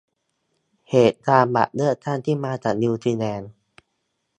[0.89, 3.51] เหตุการณ์บัตรเลือกตั้งที่มาจากนิวซีแลนต์